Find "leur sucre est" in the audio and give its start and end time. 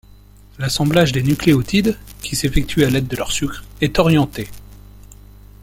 3.15-3.99